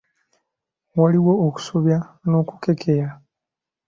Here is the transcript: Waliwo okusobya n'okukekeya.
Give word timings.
Waliwo 0.99 1.33
okusobya 1.47 1.97
n'okukekeya. 2.29 3.09